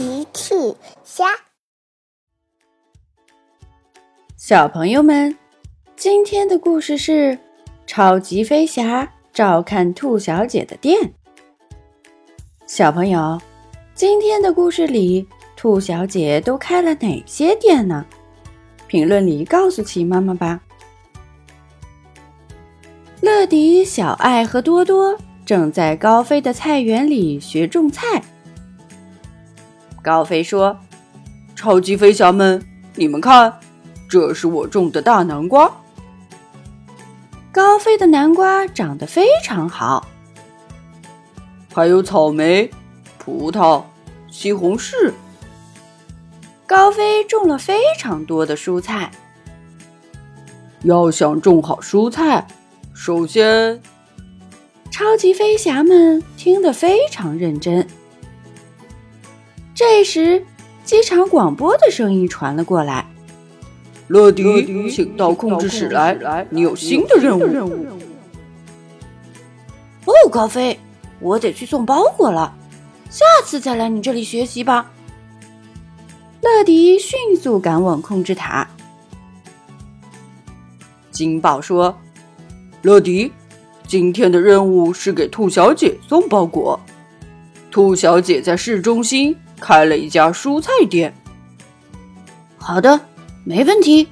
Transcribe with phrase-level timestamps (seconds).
[0.00, 0.54] 奇趣
[1.04, 1.26] 虾，
[4.34, 5.36] 小朋友们，
[5.94, 7.38] 今天的故事是
[7.86, 11.12] 超级飞侠照看兔小姐的店。
[12.66, 13.38] 小朋友，
[13.94, 18.06] 今天的故事里，兔小姐都开了哪些店呢？
[18.86, 20.62] 评论里告诉奇妈妈吧。
[23.20, 28.22] 乐迪、小爱和多多正在高飞的菜园里学种菜。
[30.02, 30.78] 高飞说
[31.54, 33.60] ：“超级飞侠们，你们看，
[34.08, 35.70] 这是我种的大南瓜。
[37.52, 40.06] 高飞的南瓜长得非常好，
[41.74, 42.70] 还有草莓、
[43.18, 43.82] 葡萄、
[44.30, 45.12] 西红柿。
[46.66, 49.10] 高飞种了非常多的蔬菜。
[50.84, 52.46] 要想种好蔬菜，
[52.94, 53.82] 首先，
[54.90, 57.86] 超级飞侠们听得非常认真。”
[59.80, 60.44] 这时，
[60.84, 63.06] 机场广播的声音传了过来
[64.08, 67.86] ：“乐迪，请到控制室来，你有新的任务。”
[70.04, 70.78] 哦，高飞，
[71.18, 72.54] 我得去送包裹了，
[73.08, 74.90] 下次再来你这里学习吧。
[76.42, 78.68] 乐迪迅速赶往控制塔。
[81.10, 81.96] 金宝说
[82.84, 83.32] ：“乐迪，
[83.86, 86.78] 今天的任务是给兔小姐送包裹。
[87.70, 91.14] 兔小姐在市中心。”开了一家蔬菜店。
[92.56, 93.00] 好的，
[93.44, 94.08] 没问题。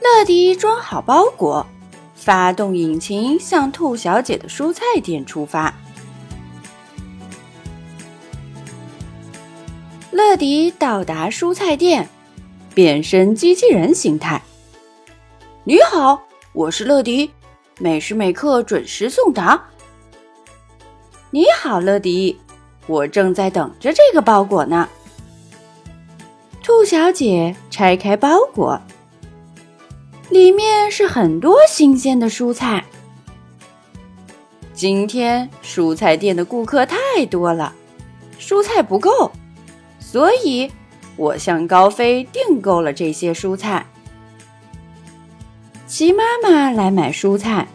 [0.00, 1.66] 乐迪装好包裹，
[2.14, 5.72] 发动引擎，向兔小姐的蔬菜店出发。
[10.10, 12.08] 乐迪到达蔬菜店，
[12.74, 14.40] 变身机器人形态。
[15.64, 17.30] 你好，我是乐迪，
[17.78, 19.62] 每时每刻准时送达。
[21.30, 22.38] 你好，乐迪。
[22.86, 24.88] 我正在等着这个包裹呢。
[26.62, 28.80] 兔小姐拆开包裹，
[30.30, 32.84] 里面是很多新鲜的蔬菜。
[34.74, 37.72] 今天蔬菜店的顾客太多了，
[38.38, 39.30] 蔬菜不够，
[39.98, 40.70] 所以
[41.16, 43.86] 我向高飞订购了这些蔬菜。
[45.86, 47.68] 齐妈妈来买蔬菜。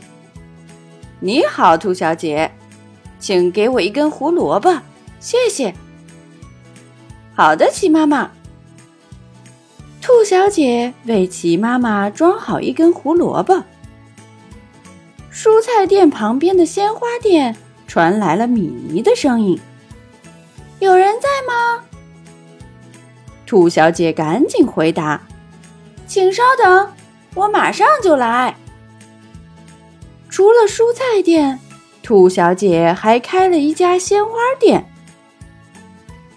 [1.22, 2.52] 你好，兔小姐，
[3.20, 4.78] 请给我一根胡萝卜。
[5.22, 5.74] 谢谢。
[7.34, 8.30] 好的，齐妈妈。
[10.02, 13.64] 兔小姐为齐妈妈装好一根胡萝卜。
[15.32, 17.56] 蔬菜店旁边的鲜花店
[17.88, 19.60] 传来了米妮的声音
[20.80, 21.86] ：“有人在吗？”
[23.46, 25.22] 兔小姐赶紧回答
[26.08, 26.92] ：“请稍等，
[27.36, 28.56] 我马上就来。”
[30.30, 31.60] 除了蔬菜店，
[32.02, 34.91] 兔小姐还开了一家鲜花店。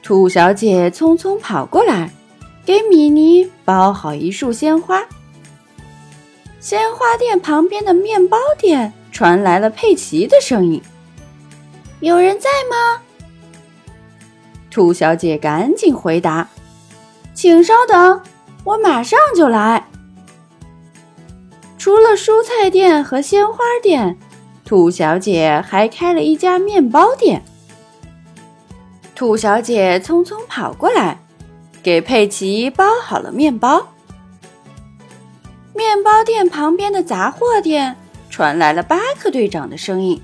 [0.04, 2.10] 兔小姐匆匆跑过来，
[2.66, 5.02] 给米妮包好一束鲜花。
[6.60, 10.82] 鲜花店旁边的面包店传来了佩奇的声音
[12.00, 13.00] ：“有人在吗？”
[14.70, 16.46] 兔小姐赶紧回答
[17.32, 18.20] ：“请稍等，
[18.62, 19.88] 我马上就来。”
[21.78, 24.18] 除了蔬菜店和鲜花店，
[24.66, 27.42] 兔小姐还开了一家面包店。
[29.14, 31.20] 兔小姐匆匆跑过来，
[31.82, 33.88] 给佩奇包好了面包。
[35.72, 37.96] 面包店旁边的杂货店
[38.28, 40.20] 传来了巴克队长的声音：“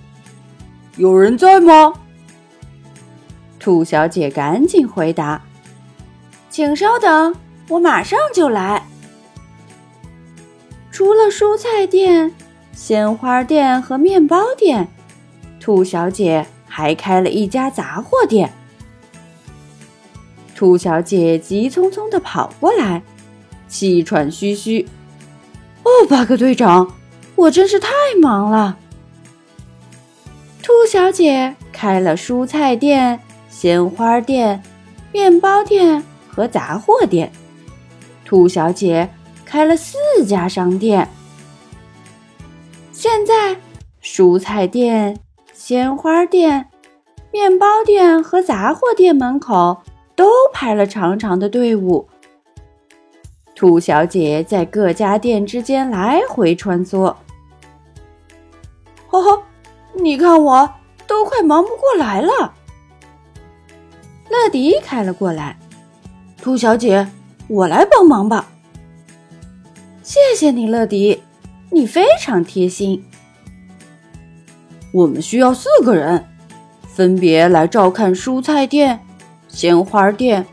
[0.96, 1.94] 有人在吗？”
[3.60, 5.40] 兔小姐赶紧回答
[6.50, 7.34] ：“请稍等，
[7.68, 8.86] 我马上就来。”
[10.90, 12.34] 除了蔬菜店、
[12.72, 14.88] 鲜花店和面包店，
[15.60, 18.52] 兔小姐还开了一家杂货店。
[20.60, 23.02] 兔小姐急匆匆地跑过来，
[23.66, 24.86] 气喘吁吁。
[25.82, 26.96] “哦，巴克队长，
[27.34, 27.88] 我真是太
[28.20, 28.76] 忙了。”
[30.62, 34.62] 兔小姐开了蔬菜店、鲜花店、
[35.12, 37.32] 面包店和杂货店。
[38.26, 39.08] 兔小姐
[39.46, 39.96] 开了四
[40.28, 41.08] 家商店。
[42.92, 43.56] 现在，
[44.02, 45.18] 蔬菜店、
[45.54, 46.66] 鲜花店、
[47.32, 49.80] 面包店和杂货店门口。
[50.20, 52.06] 都排了长长的队伍。
[53.54, 57.16] 兔小姐在各家店之间来回穿梭。
[59.08, 59.42] 呵呵，
[59.94, 60.70] 你看我
[61.06, 62.52] 都快忙不过来了。
[64.28, 65.58] 乐迪开了过来，
[66.36, 67.08] 兔小姐，
[67.48, 68.50] 我来帮忙吧。
[70.02, 71.22] 谢谢你，乐迪，
[71.70, 73.02] 你非常贴心。
[74.92, 76.26] 我们需要四个人，
[76.86, 79.00] 分别来照看蔬菜店。
[79.50, 80.46] 鲜花店、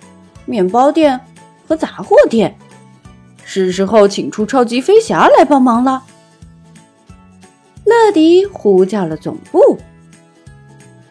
[0.45, 1.19] 面包店
[1.67, 2.57] 和杂货店。
[3.43, 6.03] 是时候请出超级飞侠来帮忙了。
[7.85, 9.77] 乐迪呼叫了总部，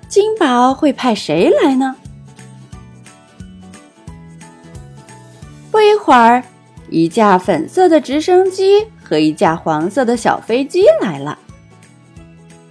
[0.09, 1.97] 金宝会派谁来呢？
[5.71, 6.43] 不一会儿，
[6.91, 11.39] 一架粉色的直升机和一架黄色的小飞机来了。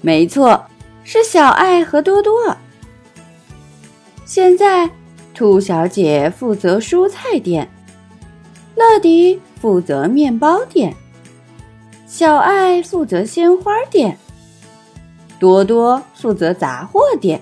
[0.02, 0.66] 没错，
[1.04, 2.56] 是小爱和多多。
[4.24, 4.90] 现在，
[5.36, 7.70] 兔小姐负责蔬菜店，
[8.76, 9.40] 乐迪。
[9.62, 10.96] 负责面包店，
[12.06, 14.16] 小爱负责鲜花店，
[15.40, 17.42] 多多负责杂货店。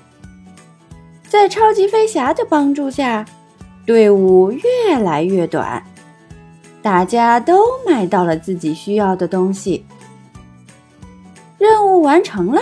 [1.27, 3.25] 在超级飞侠的帮助下，
[3.85, 5.83] 队伍越来越短，
[6.81, 9.85] 大家都买到了自己需要的东西。
[11.57, 12.61] 任务完成了，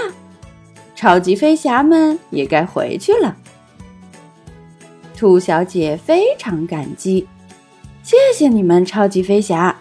[0.95, 3.37] 超级飞侠们也该回去了。
[5.21, 7.27] 兔小姐非常感激。
[8.01, 9.79] 谢谢你们，超级飞侠！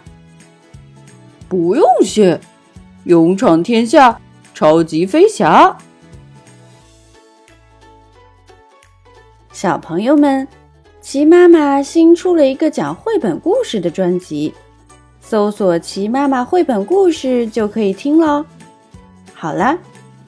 [1.49, 2.39] 不用谢，
[3.05, 4.21] 勇闯天下，
[4.53, 5.75] 超级飞侠！
[9.51, 10.47] 小朋友们，
[11.01, 14.53] 齐妈妈新出了一个讲绘本故事的专辑，
[15.21, 18.45] 搜索“齐妈妈绘本故事”就可以听喽。
[19.33, 19.75] 好了，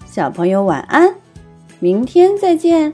[0.07, 1.13] 小朋友晚安，
[1.79, 2.91] 明天再见。